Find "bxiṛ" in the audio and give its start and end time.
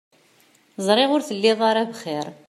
1.91-2.27